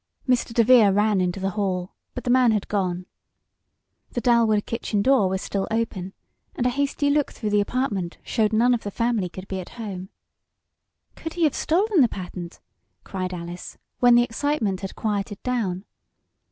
[0.27, 0.51] Mr.
[0.51, 3.05] DeVere ran into the hall, but the man had gone.
[4.13, 6.13] The Dalwood kitchen door was still open,
[6.55, 9.77] and a hasty look through the apartment showed none of the family could be at
[9.77, 10.09] home.
[11.15, 12.59] "Could he have stolen the patent?"
[13.03, 15.85] cried Alice, when the excitement had quieted down.